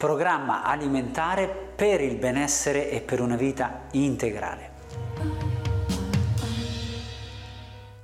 programma 0.00 0.62
alimentare 0.62 1.46
per 1.76 2.00
il 2.00 2.16
benessere 2.16 2.90
e 2.90 3.02
per 3.02 3.20
una 3.20 3.36
vita 3.36 3.82
integrale. 3.90 4.70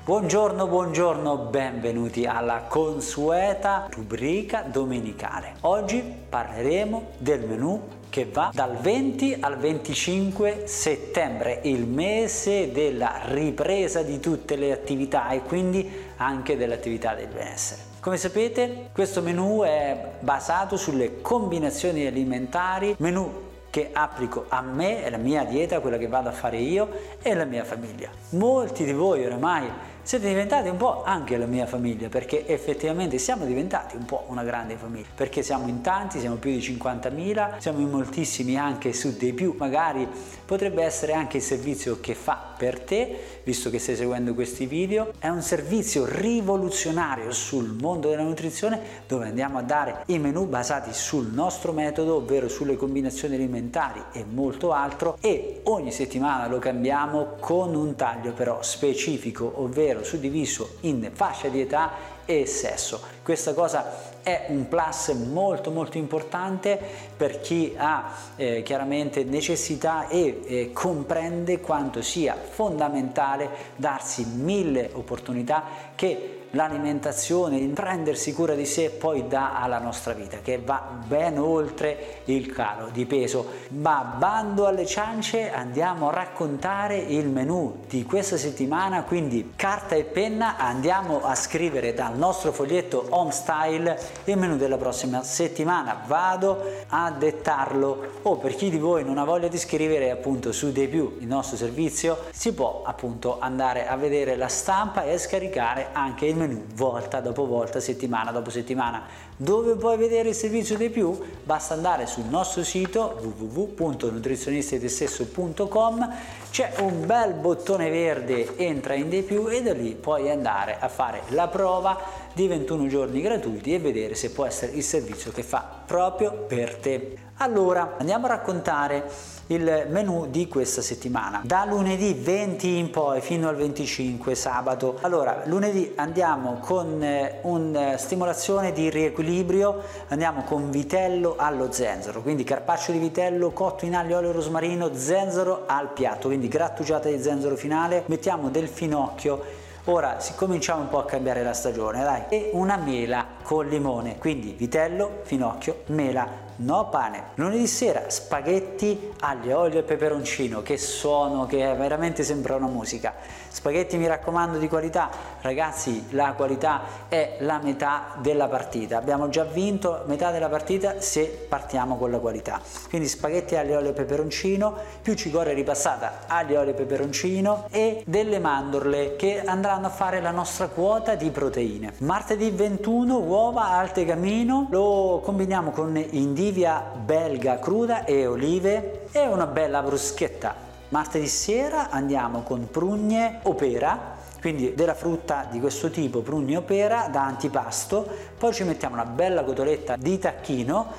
Buongiorno, 0.05 0.67
buongiorno, 0.67 1.37
benvenuti 1.47 2.27
alla 2.27 2.65
consueta 2.69 3.89
rubrica 3.91 4.61
domenicale. 4.61 5.55
Oggi 5.63 6.05
parleremo 6.29 7.13
del 7.17 7.47
menù 7.47 7.89
che 8.11 8.27
va 8.27 8.51
dal 8.53 8.77
20 8.77 9.39
al 9.41 9.57
25 9.57 10.65
settembre, 10.67 11.61
il 11.63 11.87
mese 11.87 12.73
della 12.73 13.21
ripresa 13.25 14.03
di 14.03 14.21
tutte 14.21 14.57
le 14.57 14.71
attività 14.71 15.31
e 15.31 15.41
quindi 15.41 15.91
anche 16.17 16.59
dell'attività 16.59 17.15
del 17.15 17.29
benessere. 17.29 17.96
Come 18.07 18.19
sapete 18.19 18.91
questo 18.93 19.21
menù 19.21 19.63
è 19.63 20.13
basato 20.21 20.77
sulle 20.77 21.21
combinazioni 21.21 22.07
alimentari, 22.07 22.95
menù 22.99 23.29
che 23.69 23.91
applico 23.93 24.45
a 24.47 24.61
me 24.61 25.05
e 25.05 25.11
la 25.11 25.17
mia 25.17 25.43
dieta, 25.43 25.81
quella 25.81 25.99
che 25.99 26.07
vado 26.07 26.29
a 26.29 26.33
fare 26.33 26.59
io 26.59 26.89
e 27.21 27.35
la 27.35 27.45
mia 27.45 27.65
famiglia. 27.65 28.09
Molti 28.29 28.85
di 28.85 28.93
voi 28.93 29.25
oramai 29.27 29.69
siete 30.07 30.29
diventati 30.29 30.69
un 30.69 30.77
po' 30.77 31.03
anche 31.03 31.37
la 31.37 31.47
mia 31.47 31.67
famiglia 31.67 32.09
perché 32.09 32.47
effettivamente 32.47 33.19
siamo 33.19 33.45
diventati 33.45 33.97
un 33.97 34.05
po' 34.05 34.27
una 34.29 34.45
grande 34.45 34.77
famiglia 34.77 35.09
perché 35.13 35.43
siamo 35.43 35.67
in 35.67 35.81
tanti, 35.81 36.21
siamo 36.21 36.37
più 36.37 36.53
di 36.53 36.59
50.000, 36.59 37.59
siamo 37.59 37.81
in 37.81 37.91
moltissimi 37.91 38.57
anche 38.57 38.93
su 38.93 39.17
dei 39.17 39.33
più, 39.33 39.57
magari 39.59 40.07
potrebbe 40.45 40.85
essere 40.85 41.13
anche 41.13 41.39
il 41.39 41.43
servizio 41.43 41.99
che 41.99 42.15
fa 42.15 42.55
per 42.57 42.81
te, 42.81 43.41
visto 43.43 43.69
che 43.69 43.81
stai 43.81 43.97
seguendo 43.97 44.33
questi 44.33 44.67
video, 44.67 45.11
è 45.19 45.29
un 45.29 45.43
servizio 45.43 46.07
rivoluzionario 46.07 47.33
sul 47.33 47.77
mondo 47.79 48.09
della 48.09 48.23
nutrizione 48.23 48.81
dove 49.09 49.27
andiamo 49.27 49.59
a 49.59 49.63
dare 49.63 50.05
i 50.07 50.19
menu 50.19 50.47
basati 50.47 50.93
sul 50.93 51.27
nostro 51.27 51.73
metodo, 51.73 52.15
ovvero 52.15 52.49
sulle 52.49 52.77
combinazioni 52.77 53.35
alimentari 53.35 54.03
e 54.13 54.25
molto 54.25 54.73
altro. 54.73 55.19
E 55.21 55.63
ogni 55.65 55.91
settimana 55.91 56.47
lo 56.47 56.59
cambiamo 56.59 57.35
con 57.41 57.75
un 57.75 57.97
taglio 57.97 58.33
però 58.33 58.63
specifico, 58.63 59.53
ovvero 59.57 59.96
intero 59.97 60.05
suddiviso 60.05 60.77
in 60.81 61.11
fascia 61.13 61.49
di 61.49 61.61
età 61.61 62.15
e 62.25 62.47
sesso. 62.47 63.01
Questa 63.23 63.55
cosa 63.55 64.15
è 64.23 64.47
un 64.49 64.69
plus 64.69 65.09
molto 65.11 65.71
molto 65.71 65.97
importante 65.97 66.79
per 67.17 67.41
chi 67.41 67.75
ha 67.77 68.13
eh, 68.37 68.63
chiaramente 68.63 69.25
necessità 69.25 70.09
e 70.09 70.41
eh, 70.45 70.71
comprende 70.73 71.61
quanto 71.61 72.03
sia 72.03 72.37
fondamentale 72.37 73.49
darsi 73.77 74.25
mille 74.25 74.91
opportunità 74.93 75.63
che 75.95 76.36
l'alimentazione, 76.51 77.59
il 77.59 77.71
prendersi 77.71 78.33
cura 78.33 78.55
di 78.55 78.67
sé 78.67 78.91
poi 78.91 79.27
dà 79.27 79.61
alla 79.61 79.79
nostra 79.79 80.13
vita, 80.13 80.39
che 80.43 80.59
va 80.59 80.83
ben 81.07 81.39
oltre 81.39 82.23
il 82.25 82.53
calo 82.53 82.89
di 82.91 83.07
peso. 83.07 83.65
Ma 83.69 84.15
bando 84.17 84.67
alle 84.67 84.87
ciance, 84.87 85.51
andiamo 85.53 86.09
a 86.09 86.13
raccontare 86.13 86.97
il 86.97 87.29
menù 87.29 87.85
di 87.89 88.05
questa 88.05 88.37
settimana, 88.37 89.03
quindi 89.03 89.53
carta 89.57 89.95
e 89.95 90.05
penna, 90.05 90.57
andiamo 90.57 91.25
a 91.25 91.35
scrivere 91.35 91.95
dal 91.95 92.17
nostro 92.17 92.53
foglietto 92.53 93.07
Home 93.11 93.33
Style 93.33 93.99
il 94.25 94.39
menù 94.39 94.57
della 94.57 94.77
prossima 94.77 95.23
settimana. 95.23 96.03
Vado 96.07 96.65
a 96.89 97.11
dettarlo 97.11 98.21
o 98.23 98.37
per 98.37 98.55
chi 98.55 98.71
di 98.71 98.79
voi 98.79 99.05
non 99.05 99.19
ha 99.19 99.25
voglia 99.25 99.49
di 99.49 99.59
scrivere 99.59 100.11
appunto 100.11 100.53
su 100.53 100.73
dei 100.73 100.89
più 100.89 101.17
il 101.21 101.27
nostro 101.27 101.57
servizio, 101.57 102.25
si 102.31 102.53
può 102.53 102.83
appunto 102.85 103.39
andare 103.41 103.87
a 103.87 103.97
vedere 103.97 104.37
la 104.37 104.49
stampa 104.49 105.05
e 105.05 105.19
scaricare 105.19 105.89
anche 105.93 106.27
il 106.27 106.36
menu 106.37 106.67
volta 106.75 107.21
dopo 107.21 107.47
volta, 107.47 107.81
settimana 107.81 108.31
dopo 108.31 108.51
settimana. 108.51 109.03
Dove 109.37 109.75
puoi 109.77 109.97
vedere 109.97 110.29
il 110.29 110.35
servizio 110.35 110.77
dei 110.77 110.91
più? 110.91 111.19
Basta 111.43 111.73
andare 111.75 112.07
sul 112.07 112.25
nostro 112.25 112.63
sito 112.63 113.19
www.nutrizionistedestesso.com 113.39 116.15
c'è 116.51 116.75
un 116.79 117.05
bel 117.05 117.35
bottone 117.35 117.91
verde 117.91 118.57
entra 118.57 118.95
in 118.95 119.09
dei 119.09 119.23
più 119.23 119.49
e 119.49 119.63
da 119.63 119.73
lì 119.73 119.95
puoi 119.95 120.31
andare 120.31 120.79
a 120.79 120.89
fare 120.89 121.23
la 121.29 121.49
prova 121.49 121.99
di 122.37 122.49
21 122.49 122.87
giorni 122.87 123.23
gratuiti 123.23 123.73
e 123.73 123.79
vedere 123.79 124.15
se 124.15 124.31
può 124.31 124.45
essere 124.45 124.73
il 124.73 124.83
servizio 124.83 125.33
che 125.33 125.43
fa 125.43 125.67
proprio 125.87 126.45
per 126.47 126.77
te. 126.77 127.17
Allora 127.39 127.95
andiamo 127.99 128.27
a 128.27 128.29
raccontare 128.29 129.11
il 129.47 129.87
menu 129.89 130.27
di 130.27 130.47
questa 130.47 130.83
settimana. 130.83 131.41
Da 131.45 131.65
lunedì 131.65 132.13
20 132.13 132.77
in 132.77 132.91
poi 132.91 133.23
fino 133.23 133.49
al 133.49 133.57
25 133.57 134.35
sabato. 134.35 134.99
Allora 135.01 135.45
lunedì 135.47 135.93
andiamo 135.97 136.59
con 136.61 137.03
eh, 137.03 137.39
una 137.45 137.95
eh, 137.95 137.97
stimolazione 137.97 138.73
di 138.73 138.91
riequilibrio. 138.91 139.83
Andiamo 140.09 140.43
con 140.43 140.69
vitello 140.69 141.37
allo 141.39 141.73
zenzero. 141.73 142.21
Quindi 142.21 142.45
carpaccio 142.45 142.93
di 142.93 142.99
vitello 142.99 143.51
cotto 143.53 143.87
in 143.87 143.95
aglio 143.95 144.19
olio 144.19 144.33
rosmarino 144.33 144.91
zenzero 144.93 145.63
al 145.65 145.91
piatto. 145.91 146.29
Quindi 146.29 146.49
grattugiata 146.49 147.09
di 147.09 147.23
zenzero 147.23 147.57
finale. 147.57 148.03
Mettiamo 148.09 148.51
del 148.51 148.69
finocchio 148.69 149.65
Ora 149.89 150.19
si 150.19 150.35
cominciamo 150.35 150.81
un 150.81 150.89
po' 150.89 150.99
a 150.99 151.05
cambiare 151.05 151.45
la 151.45 151.53
stagione, 151.53 152.03
dai. 152.03 152.25
E 152.29 152.51
una 152.55 152.77
mela 152.77 153.25
con 153.45 153.69
limone, 153.69 154.19
quindi 154.19 154.51
vitello, 154.51 155.21
finocchio, 155.23 155.83
mela, 155.87 156.27
no 156.57 156.89
pane. 156.89 157.25
Lunedì 157.35 157.67
sera 157.67 158.05
spaghetti 158.09 159.13
aglio, 159.21 159.59
olio 159.59 159.81
e 159.81 159.83
peperoncino, 159.83 160.63
che 160.63 160.79
suono, 160.79 161.47
che 161.47 161.59
veramente 161.75 162.23
sembra 162.23 162.57
una 162.57 162.67
musica. 162.67 163.15
Spaghetti 163.49 163.97
mi 163.97 164.07
raccomando 164.07 164.59
di 164.59 164.69
qualità, 164.69 165.09
ragazzi 165.41 166.09
la 166.11 166.35
qualità 166.37 166.83
è 167.09 167.39
la 167.41 167.59
metà 167.63 168.15
della 168.19 168.49
partita, 168.49 168.99
abbiamo 168.99 169.31
già 169.31 169.45
vinto 169.45 170.03
metà 170.07 170.31
della 170.31 170.51
partita 170.51 171.01
se 171.01 171.47
partiamo 171.49 171.97
con 171.97 172.11
la 172.11 172.19
qualità. 172.19 172.61
Quindi 172.91 173.09
spaghetti 173.09 173.57
aglio, 173.57 173.79
olio 173.79 173.91
e 173.91 173.95
peperoncino, 173.95 174.75
più 175.01 175.15
cicoria 175.15 175.55
ripassata 175.55 176.25
aglio, 176.27 176.61
olio 176.61 176.73
e 176.73 176.75
peperoncino 176.75 177.69
e 177.71 178.03
delle 178.07 178.39
mandorle 178.39 179.17
che 179.17 179.43
andranno 179.43 179.87
a 179.87 179.91
fare 179.91 180.21
la 180.21 180.33
nostra 180.33 180.69
quota 180.69 181.15
di 181.15 181.31
proteine. 181.31 181.95
Martedì 181.99 182.51
21 182.51 183.19
uova 183.19 183.71
al 183.71 183.91
tegamino, 183.93 184.67
lo 184.71 185.21
combiniamo 185.25 185.71
con 185.71 185.97
indie 186.11 186.46
olivia 186.47 186.81
belga 186.95 187.59
cruda 187.59 188.05
e 188.05 188.25
olive 188.25 189.09
e 189.11 189.27
una 189.27 189.49
bella 189.49 189.83
bruschetta. 189.83 190.55
Martedì 190.91 191.27
sera 191.27 191.91
andiamo 191.91 192.43
con 192.43 192.71
prugne 192.71 193.41
o 193.43 193.55
pera, 193.55 194.15
quindi 194.41 194.73
della 194.73 194.95
frutta 194.95 195.49
di 195.51 195.59
questo 195.59 195.91
tipo, 195.91 196.21
prugne 196.21 196.59
o 196.59 196.63
pera, 196.63 197.09
da 197.11 197.25
antipasto. 197.25 198.09
Poi 198.39 198.55
ci 198.55 198.63
mettiamo 198.63 198.95
una 198.95 199.05
bella 199.05 199.43
cotoletta 199.43 199.97
di 199.97 200.21
tacchino, 200.21 200.93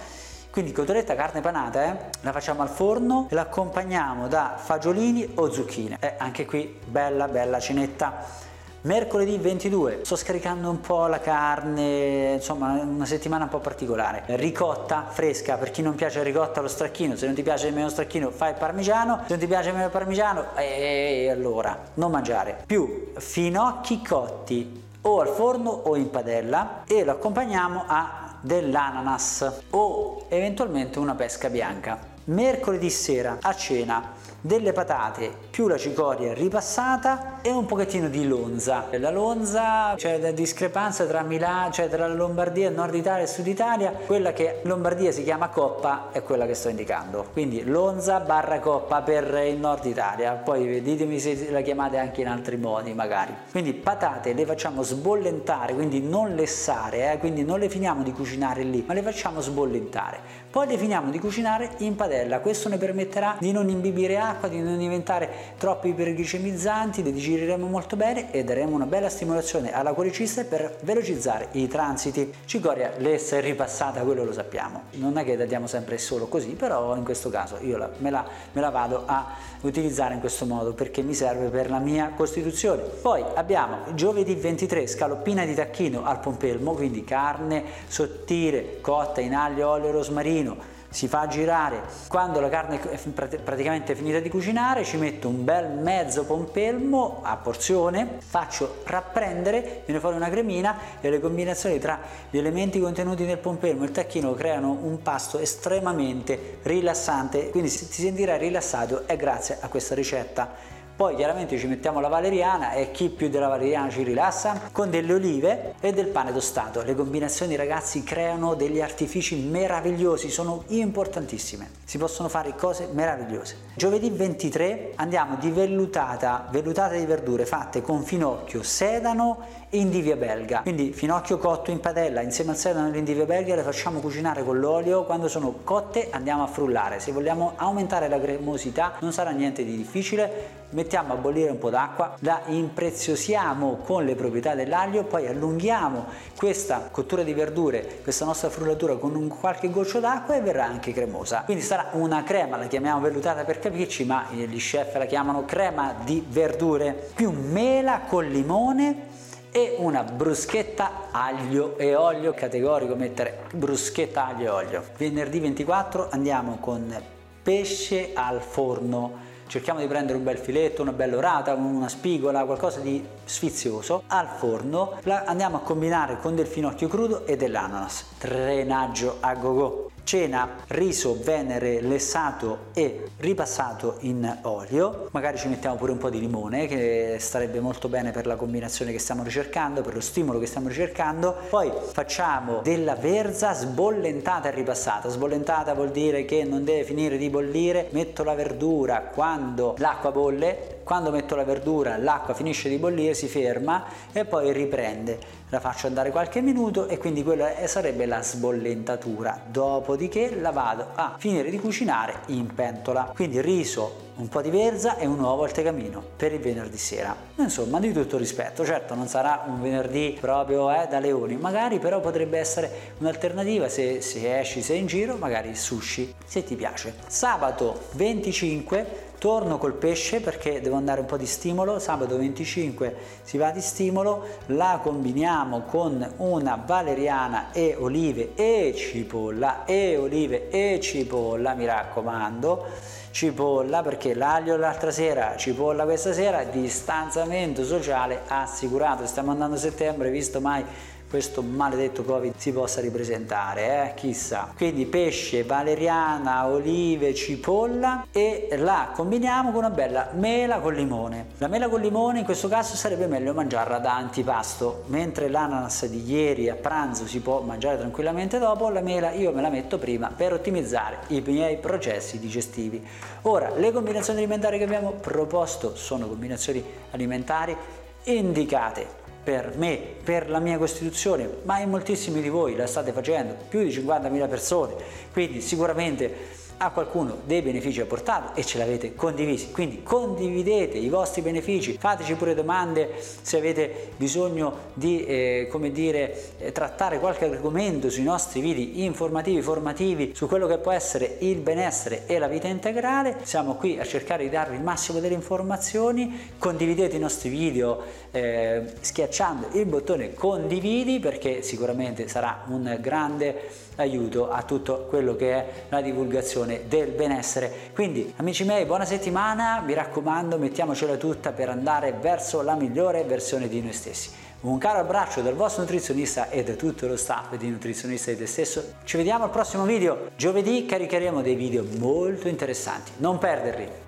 quindi 0.51 0.73
cotoletta 0.73 1.15
carne 1.15 1.39
panata, 1.39 1.85
eh? 1.85 1.97
la 2.19 2.33
facciamo 2.33 2.61
al 2.61 2.69
forno 2.69 3.27
e 3.29 3.33
la 3.33 3.43
accompagniamo 3.43 4.27
da 4.27 4.55
fagiolini 4.57 5.31
o 5.35 5.49
zucchine. 5.49 5.95
E 6.01 6.15
anche 6.17 6.45
qui 6.45 6.77
bella 6.85 7.29
bella 7.29 7.61
cenetta. 7.61 8.45
Mercoledì 8.87 9.37
22 9.37 9.99
sto 10.03 10.15
scaricando 10.15 10.69
un 10.69 10.79
po' 10.79 11.07
la 11.07 11.19
carne, 11.19 12.35
insomma 12.35 12.71
una 12.81 13.05
settimana 13.05 13.43
un 13.43 13.49
po' 13.49 13.59
particolare. 13.59 14.23
Ricotta 14.27 15.07
fresca, 15.09 15.57
per 15.57 15.71
chi 15.71 15.81
non 15.81 15.93
piace 15.93 16.19
la 16.19 16.23
ricotta 16.23 16.61
lo 16.61 16.69
stracchino, 16.69 17.17
se 17.17 17.25
non 17.25 17.35
ti 17.35 17.43
piace 17.43 17.69
meno 17.71 17.89
stracchino 17.89 18.31
fai 18.31 18.51
il 18.51 18.55
parmigiano, 18.55 19.23
se 19.23 19.31
non 19.31 19.39
ti 19.39 19.47
piace 19.47 19.73
meno 19.73 19.89
parmigiano 19.89 20.55
e 20.55 21.27
allora 21.29 21.77
non 21.95 22.11
mangiare. 22.11 22.63
Più 22.65 23.11
finocchi 23.17 24.01
cotti 24.01 24.83
o 25.01 25.19
al 25.19 25.27
forno 25.27 25.69
o 25.69 25.97
in 25.97 26.09
padella 26.09 26.83
e 26.87 27.03
lo 27.03 27.11
accompagniamo 27.11 27.83
a 27.87 28.37
dell'ananas 28.39 29.63
o 29.71 30.27
eventualmente 30.29 30.97
una 30.97 31.13
pesca 31.13 31.49
bianca. 31.49 31.99
Mercoledì 32.23 32.89
sera 32.89 33.39
a 33.41 33.53
cena 33.53 34.13
delle 34.39 34.71
patate 34.71 35.29
più 35.49 35.67
la 35.67 35.77
cicoria 35.77 36.33
ripassata 36.33 37.36
e 37.47 37.51
un 37.51 37.65
pochettino 37.65 38.09
di 38.09 38.27
lonza. 38.27 38.87
La 38.99 39.09
lonza 39.09 39.93
c'è 39.95 40.19
la 40.19 40.31
discrepanza 40.31 41.05
tra 41.05 41.21
Milano, 41.21 41.71
cioè 41.71 41.87
tra 41.87 42.05
Lombardia, 42.05 42.69
Nord 42.69 42.93
Italia 42.93 43.23
e 43.23 43.27
Sud 43.27 43.47
Italia, 43.47 43.93
quella 44.05 44.33
che 44.33 44.59
Lombardia 44.63 45.13
si 45.13 45.23
chiama 45.23 45.47
coppa 45.47 46.09
è 46.11 46.23
quella 46.23 46.45
che 46.45 46.53
sto 46.53 46.67
indicando. 46.67 47.27
Quindi 47.31 47.63
lonza 47.63 48.19
barra 48.19 48.59
coppa 48.59 49.01
per 49.01 49.33
il 49.47 49.59
Nord 49.59 49.85
Italia, 49.85 50.33
poi 50.33 50.81
ditemi 50.81 51.19
se 51.19 51.49
la 51.49 51.61
chiamate 51.61 51.97
anche 51.97 52.19
in 52.19 52.27
altri 52.27 52.57
modi 52.57 52.93
magari. 52.93 53.33
Quindi 53.49 53.73
patate 53.73 54.33
le 54.33 54.45
facciamo 54.45 54.83
sbollentare, 54.83 55.73
quindi 55.73 56.01
non 56.01 56.35
lessare, 56.35 57.13
eh? 57.13 57.17
quindi 57.17 57.45
non 57.45 57.59
le 57.59 57.69
finiamo 57.69 58.03
di 58.03 58.11
cucinare 58.11 58.63
lì, 58.63 58.83
ma 58.85 58.93
le 58.93 59.01
facciamo 59.01 59.39
sbollentare. 59.39 60.19
Poi 60.51 60.67
le 60.67 60.77
finiamo 60.77 61.11
di 61.11 61.19
cucinare 61.19 61.69
in 61.77 61.95
padella, 61.95 62.39
questo 62.39 62.67
ne 62.67 62.77
permetterà 62.77 63.37
di 63.39 63.53
non 63.53 63.69
imbibire 63.69 64.17
acqua, 64.17 64.49
di 64.49 64.59
non 64.59 64.77
diventare 64.77 65.29
troppo 65.57 65.87
iperglicemizzanti, 65.87 67.03
le 67.03 67.13
digeriremo 67.37 67.67
molto 67.67 67.95
bene 67.95 68.31
e 68.31 68.43
daremo 68.43 68.73
una 68.73 68.87
bella 68.87 69.09
stimolazione 69.09 69.71
alla 69.71 69.93
cuoricista 69.93 70.43
per 70.43 70.77
velocizzare 70.81 71.49
i 71.51 71.67
transiti. 71.67 72.33
Cicoria 72.45 72.93
lessa 72.97 73.37
e 73.37 73.41
ripassata, 73.41 74.01
quello 74.01 74.25
lo 74.25 74.33
sappiamo. 74.33 74.83
Non 74.93 75.17
è 75.17 75.23
che 75.23 75.35
la 75.35 75.45
diamo 75.45 75.67
sempre 75.67 75.99
solo 75.99 76.27
così, 76.27 76.49
però 76.49 76.95
in 76.95 77.03
questo 77.03 77.29
caso 77.29 77.59
io 77.61 77.77
la, 77.77 77.89
me, 77.99 78.09
la, 78.09 78.25
me 78.51 78.61
la 78.61 78.69
vado 78.69 79.03
a 79.05 79.35
utilizzare 79.61 80.15
in 80.15 80.19
questo 80.19 80.45
modo 80.45 80.73
perché 80.73 81.03
mi 81.03 81.13
serve 81.13 81.49
per 81.49 81.69
la 81.69 81.79
mia 81.79 82.11
costituzione. 82.15 82.81
Poi 82.81 83.23
abbiamo 83.35 83.77
giovedì 83.93 84.33
23 84.33 84.87
scaloppina 84.87 85.45
di 85.45 85.53
tacchino 85.53 86.03
al 86.05 86.19
pompelmo, 86.19 86.73
quindi 86.73 87.03
carne 87.03 87.63
sottile 87.87 88.81
cotta 88.81 89.21
in 89.21 89.35
aglio, 89.35 89.69
olio 89.69 89.91
rosmarino 89.91 90.75
si 90.89 91.07
fa 91.07 91.27
girare. 91.27 91.83
Quando 92.07 92.39
la 92.39 92.49
carne 92.49 92.79
è 92.81 92.97
praticamente 93.39 93.95
finita 93.95 94.19
di 94.19 94.29
cucinare 94.29 94.83
ci 94.83 94.97
metto 94.97 95.27
un 95.27 95.43
bel 95.43 95.69
mezzo 95.69 96.25
pompelmo 96.25 97.21
a 97.23 97.35
porzione, 97.37 98.17
faccio 98.19 98.81
rapprendere, 98.85 99.83
viene 99.85 99.99
fuori 99.99 100.15
una 100.15 100.29
cremina 100.29 100.77
e 101.01 101.09
le 101.09 101.19
combinazioni 101.19 101.79
tra 101.79 101.99
gli 102.29 102.37
elementi 102.37 102.79
contenuti 102.79 103.23
nel 103.25 103.37
pompelmo 103.37 103.83
e 103.83 103.87
il 103.87 103.91
tacchino 103.91 104.33
creano 104.33 104.77
un 104.81 105.01
pasto 105.01 105.39
estremamente 105.39 106.59
rilassante, 106.63 107.49
quindi 107.49 107.69
se 107.69 107.87
ti 107.87 108.01
sentirai 108.01 108.39
rilassato 108.39 109.07
è 109.07 109.15
grazie 109.15 109.57
a 109.59 109.67
questa 109.67 109.95
ricetta 109.95 110.75
poi 110.97 111.15
chiaramente 111.15 111.59
ci 111.59 111.67
mettiamo 111.67 111.99
la 111.99 112.07
valeriana 112.07 112.71
e 112.71 112.89
chi 112.89 113.09
più 113.09 113.29
della 113.29 113.47
valeriana 113.47 113.87
ci 113.91 114.01
rilassa 114.01 114.59
con 114.71 114.89
delle 114.89 115.13
olive 115.13 115.75
e 115.79 115.93
del 115.93 116.07
pane 116.07 116.33
tostato. 116.33 116.81
Le 116.81 116.95
combinazioni 116.95 117.55
ragazzi 117.55 118.01
creano 118.01 118.55
degli 118.55 118.81
artifici 118.81 119.35
meravigliosi, 119.35 120.31
sono 120.31 120.63
importantissime. 120.69 121.69
Si 121.83 121.99
possono 121.99 122.29
fare 122.29 122.55
cose 122.55 122.89
meravigliose. 122.91 123.57
Giovedì 123.75 124.09
23 124.09 124.93
andiamo 124.95 125.35
di 125.35 125.51
vellutata, 125.51 126.47
vellutata 126.49 126.95
di 126.95 127.05
verdure 127.05 127.45
fatte 127.45 127.83
con 127.83 128.01
finocchio, 128.01 128.63
sedano 128.63 129.65
e 129.69 129.77
indivia 129.77 130.15
belga. 130.15 130.61
Quindi 130.61 130.93
finocchio 130.93 131.37
cotto 131.37 131.69
in 131.69 131.79
padella 131.79 132.21
insieme 132.21 132.51
al 132.51 132.57
sedano 132.57 132.87
e 132.87 132.91
l'indivia 132.91 133.25
belga 133.25 133.53
le 133.53 133.61
facciamo 133.61 133.99
cucinare 133.99 134.43
con 134.43 134.59
l'olio. 134.59 135.03
Quando 135.03 135.27
sono 135.27 135.59
cotte 135.63 136.07
andiamo 136.09 136.41
a 136.41 136.47
frullare. 136.47 136.99
Se 136.99 137.11
vogliamo 137.11 137.53
aumentare 137.55 138.09
la 138.09 138.19
cremosità 138.19 138.93
non 139.01 139.13
sarà 139.13 139.29
niente 139.29 139.63
di 139.63 139.77
difficile 139.77 140.65
mettiamo 140.71 141.13
a 141.13 141.15
bollire 141.15 141.49
un 141.49 141.59
po' 141.59 141.69
d'acqua, 141.69 142.15
la 142.19 142.41
impreziosiamo 142.45 143.77
con 143.83 144.05
le 144.05 144.15
proprietà 144.15 144.55
dell'aglio, 144.55 145.03
poi 145.03 145.27
allunghiamo 145.27 146.05
questa 146.35 146.89
cottura 146.91 147.23
di 147.23 147.33
verdure, 147.33 147.99
questa 148.03 148.25
nostra 148.25 148.49
frullatura 148.49 148.95
con 148.95 149.15
un 149.15 149.27
qualche 149.27 149.69
goccio 149.69 149.99
d'acqua 149.99 150.35
e 150.35 150.41
verrà 150.41 150.65
anche 150.65 150.91
cremosa. 150.91 151.43
Quindi 151.45 151.63
sarà 151.63 151.89
una 151.93 152.23
crema, 152.23 152.57
la 152.57 152.67
chiamiamo 152.67 152.99
vellutata 152.99 153.43
per 153.43 153.59
capirci, 153.59 154.05
ma 154.05 154.27
gli 154.31 154.57
chef 154.57 154.95
la 154.95 155.05
chiamano 155.05 155.45
crema 155.45 155.95
di 156.03 156.25
verdure 156.27 157.09
più 157.15 157.31
mela 157.31 158.01
con 158.07 158.25
limone 158.27 159.15
e 159.51 159.75
una 159.79 160.03
bruschetta 160.03 161.07
aglio 161.11 161.77
e 161.77 161.95
olio, 161.95 162.33
categorico 162.33 162.95
mettere 162.95 163.45
bruschetta 163.53 164.27
aglio 164.27 164.43
e 164.43 164.49
olio. 164.49 164.83
Venerdì 164.97 165.39
24 165.39 166.09
andiamo 166.11 166.57
con 166.59 167.15
pesce 167.41 168.11
al 168.13 168.41
forno 168.41 169.35
cerchiamo 169.47 169.79
di 169.79 169.87
prendere 169.87 170.17
un 170.17 170.23
bel 170.23 170.37
filetto, 170.37 170.81
una 170.81 170.91
bella 170.91 171.17
orata, 171.17 171.53
una 171.53 171.89
spigola, 171.89 172.45
qualcosa 172.45 172.79
di 172.79 173.03
sfizioso, 173.25 174.03
al 174.07 174.27
forno 174.27 174.99
la 175.03 175.23
andiamo 175.25 175.57
a 175.57 175.61
combinare 175.61 176.19
con 176.19 176.35
del 176.35 176.47
finocchio 176.47 176.87
crudo 176.87 177.25
e 177.25 177.35
dell'ananas. 177.37 178.05
Drenaggio 178.19 179.17
a 179.19 179.33
go 179.35 179.53
go 179.53 179.86
cena, 180.07 180.55
riso, 180.67 181.19
venere, 181.21 181.81
lessato 181.81 182.67
e 182.73 183.09
ripassato 183.17 183.97
in 183.99 184.37
olio. 184.43 185.09
Magari 185.11 185.37
ci 185.37 185.49
mettiamo 185.49 185.75
pure 185.75 185.91
un 185.91 185.97
po' 185.97 186.09
di 186.09 186.21
limone 186.21 186.65
che 186.65 187.17
starebbe 187.19 187.59
molto 187.59 187.89
bene 187.89 188.11
per 188.11 188.25
la 188.25 188.37
combinazione 188.37 188.93
che 188.93 188.99
stiamo 188.99 189.21
ricercando, 189.21 189.81
per 189.81 189.93
lo 189.93 189.99
stimolo 189.99 190.39
che 190.39 190.45
stiamo 190.45 190.69
ricercando. 190.69 191.35
Poi 191.49 191.69
facciamo 191.91 192.61
della 192.63 192.95
verza 192.95 193.53
sbollentata 193.53 194.47
e 194.47 194.51
ripassata. 194.51 195.09
Sbollentata 195.09 195.73
vuol 195.73 195.91
dire 195.91 196.23
che 196.23 196.45
non 196.45 196.63
deve 196.63 196.85
finire 196.85 197.17
di 197.17 197.29
bollire. 197.29 197.89
Metto 197.91 198.23
la 198.23 198.33
verdura 198.33 199.01
quando 199.13 199.75
l'acqua 199.77 200.11
bolle 200.11 200.76
quando 200.87 201.11
metto 201.11 201.35
la 201.35 201.43
verdura 201.43 201.97
l'acqua 201.97 202.33
finisce 202.33 202.69
di 202.69 202.77
bollire, 202.77 203.13
si 203.13 203.27
ferma 203.27 203.83
e 204.13 204.23
poi 204.23 204.53
riprende. 204.53 205.19
La 205.49 205.59
faccio 205.59 205.87
andare 205.87 206.11
qualche 206.11 206.39
minuto 206.39 206.87
e 206.87 206.97
quindi 206.97 207.23
quella 207.23 207.67
sarebbe 207.67 208.05
la 208.05 208.23
sbollentatura. 208.23 209.37
Dopodiché 209.47 210.39
la 210.39 210.51
vado 210.51 210.87
a 210.95 211.15
finire 211.17 211.49
di 211.49 211.59
cucinare 211.59 212.21
in 212.27 212.53
pentola. 212.53 213.11
Quindi 213.13 213.41
riso, 213.41 214.05
un 214.15 214.29
po' 214.29 214.41
di 214.41 214.49
verza 214.49 214.97
e 214.97 215.05
un 215.05 215.19
uovo 215.19 215.43
al 215.43 215.51
tegamino 215.51 216.01
per 216.15 216.31
il 216.31 216.39
venerdì 216.39 216.77
sera. 216.77 217.15
Insomma, 217.35 217.79
di 217.79 217.91
tutto 217.91 218.17
rispetto, 218.17 218.65
certo 218.65 218.95
non 218.95 219.07
sarà 219.07 219.43
un 219.45 219.61
venerdì 219.61 220.17
proprio 220.19 220.71
eh, 220.71 220.87
da 220.87 220.99
leoni, 220.99 221.35
magari 221.35 221.79
però 221.79 221.99
potrebbe 221.99 222.39
essere 222.39 222.93
un'alternativa 222.99 223.67
se, 223.67 224.01
se 224.01 224.39
esci, 224.39 224.61
sei 224.61 224.79
in 224.79 224.87
giro, 224.87 225.17
magari 225.17 225.53
sushi, 225.53 226.15
se 226.25 226.43
ti 226.43 226.55
piace. 226.55 226.95
Sabato 227.07 227.87
25 227.91 229.06
torno 229.17 229.57
col 229.57 229.73
pesce 229.73 230.21
perché 230.21 230.61
devo 230.61 230.75
andare 230.75 230.99
un 230.99 231.05
po' 231.05 231.17
di 231.17 231.25
stimolo, 231.25 231.79
sabato 231.79 232.17
25 232.17 232.95
si 233.23 233.37
va 233.37 233.51
di 233.51 233.61
stimolo, 233.61 234.25
la 234.47 234.79
combiniamo 234.81 235.61
con 235.61 236.13
una 236.17 236.61
valeriana 236.63 237.51
e 237.51 237.75
olive 237.79 238.35
e 238.35 238.73
cipolla 238.75 239.65
e 239.65 239.97
olive 239.97 240.49
e 240.49 240.79
cipolla, 240.79 241.53
mi 241.53 241.65
raccomando, 241.65 242.65
cipolla 243.11 243.81
perché 243.81 244.13
l'aglio 244.13 244.57
l'altra 244.57 244.91
sera, 244.91 245.35
cipolla 245.35 245.83
questa 245.85 246.13
sera, 246.13 246.43
distanziamento 246.43 247.65
sociale 247.65 248.21
assicurato, 248.27 249.05
stiamo 249.05 249.31
andando 249.31 249.55
a 249.55 249.59
settembre, 249.59 250.11
visto 250.11 250.39
mai 250.39 250.63
questo 251.09 251.41
maledetto 251.41 252.03
Covid 252.03 252.33
si 252.37 252.51
possa 252.51 252.81
ripresentare, 252.81 253.91
eh? 253.91 253.93
chissà. 253.95 254.53
Quindi 254.55 254.85
pesce, 254.85 255.43
valeriana, 255.43 256.47
olive, 256.47 257.13
cipolla 257.13 258.07
e 258.11 258.49
la 258.57 258.89
combiniamo 258.93 259.51
con 259.51 259.59
una 259.59 259.69
bella 259.69 260.09
mela 260.13 260.59
con 260.59 260.73
limone. 260.73 261.27
La 261.37 261.47
mela 261.47 261.69
con 261.69 261.79
limone 261.79 262.19
in 262.19 262.25
questo 262.25 262.47
caso 262.47 262.75
sarebbe 262.75 263.07
meglio 263.07 263.33
mangiarla 263.33 263.79
da 263.79 263.95
antipasto, 263.95 264.83
mentre 264.87 265.29
l'ananas 265.29 265.85
di 265.85 266.03
ieri 266.11 266.49
a 266.49 266.55
pranzo 266.55 267.07
si 267.07 267.21
può 267.21 267.39
mangiare 267.41 267.77
tranquillamente 267.77 268.37
dopo, 268.37 268.69
la 268.69 268.81
mela 268.81 269.11
io 269.11 269.31
me 269.31 269.41
la 269.41 269.49
metto 269.49 269.77
prima 269.77 270.11
per 270.15 270.33
ottimizzare 270.33 270.99
i 271.07 271.21
miei 271.25 271.57
processi 271.57 272.19
digestivi. 272.19 272.85
Ora, 273.23 273.51
le 273.55 273.71
combinazioni 273.71 274.19
alimentari 274.19 274.57
che 274.57 274.65
abbiamo 274.65 274.91
proposto 274.91 275.75
sono 275.75 276.07
combinazioni 276.07 276.63
alimentari 276.91 277.55
indicate 278.03 279.05
per 279.27 279.57
me, 279.57 279.77
per 280.05 280.29
la 280.29 280.39
mia 280.39 280.57
Costituzione, 280.57 281.29
ma 281.43 281.59
in 281.59 281.69
moltissimi 281.69 282.21
di 282.21 282.29
voi 282.29 282.55
la 282.55 282.65
state 282.65 282.93
facendo, 282.93 283.35
più 283.49 283.59
di 283.61 283.67
50.000 283.67 284.29
persone, 284.29 284.75
quindi 285.11 285.41
sicuramente 285.41 286.15
a 286.57 286.71
qualcuno 286.71 287.17
dei 287.25 287.41
benefici 287.41 287.81
ha 287.81 287.85
portato 287.85 288.37
e 288.39 288.43
ce 288.43 288.57
l'avete 288.57 288.95
condivisi. 288.95 289.51
Quindi 289.51 289.83
condividete 289.83 290.77
i 290.77 290.89
vostri 290.89 291.21
benefici, 291.21 291.77
fateci 291.77 292.15
pure 292.15 292.33
domande 292.33 292.89
se 293.21 293.37
avete 293.37 293.91
bisogno 293.95 294.71
di 294.73 295.05
eh, 295.05 295.47
come 295.51 295.71
dire, 295.71 296.33
eh, 296.39 296.51
trattare 296.51 296.99
qualche 296.99 297.25
argomento 297.25 297.89
sui 297.89 298.03
nostri 298.03 298.41
video 298.41 298.83
informativi, 298.83 299.41
formativi, 299.41 300.11
su 300.15 300.27
quello 300.27 300.47
che 300.47 300.57
può 300.57 300.71
essere 300.71 301.17
il 301.19 301.37
benessere 301.37 302.05
e 302.07 302.17
la 302.17 302.27
vita 302.27 302.47
integrale. 302.47 303.17
Siamo 303.23 303.55
qui 303.55 303.79
a 303.79 303.85
cercare 303.85 304.23
di 304.23 304.29
darvi 304.29 304.55
il 304.55 304.63
massimo 304.63 304.99
delle 304.99 305.13
informazioni. 305.13 306.31
Condividete 306.39 306.95
i 306.95 306.99
nostri 306.99 307.29
video 307.29 307.81
eh, 308.11 308.63
schiacciando 308.79 309.49
il 309.53 309.65
bottone 309.65 310.13
condividi 310.13 310.99
perché 310.99 311.41
sicuramente 311.43 312.07
sarà 312.07 312.43
un 312.47 312.77
grande 312.79 313.65
aiuto 313.77 314.29
a 314.29 314.43
tutto 314.43 314.85
quello 314.89 315.15
che 315.15 315.33
è 315.33 315.45
la 315.69 315.81
divulgazione 315.81 316.67
del 316.67 316.91
benessere. 316.91 317.71
Quindi 317.73 318.13
amici 318.17 318.43
miei, 318.43 318.65
buona 318.65 318.85
settimana, 318.85 319.61
mi 319.61 319.73
raccomando, 319.73 320.37
mettiamocela 320.37 320.95
tutta 320.97 321.31
per 321.31 321.49
andare 321.49 321.93
verso 321.93 322.41
la 322.41 322.55
migliore 322.55 323.03
versione 323.03 323.47
di 323.47 323.61
noi 323.61 323.73
stessi. 323.73 324.11
Un 324.39 324.59
caro 324.59 324.79
abbraccio 324.79 325.21
dal 325.21 325.33
vostro 325.33 325.63
nutrizionista 325.63 326.29
e 326.29 326.43
da 326.43 326.53
tutto 326.53 326.85
lo 326.85 326.95
staff 326.95 327.35
di 327.35 327.49
Nutrizionista 327.49 328.11
di 328.11 328.17
te 328.17 328.27
stesso. 328.27 328.73
Ci 328.83 328.97
vediamo 328.97 329.23
al 329.23 329.31
prossimo 329.31 329.65
video. 329.65 330.11
Giovedì 330.15 330.65
caricheremo 330.65 331.21
dei 331.21 331.35
video 331.35 331.65
molto 331.79 332.27
interessanti. 332.27 332.91
Non 332.97 333.17
perderli. 333.17 333.86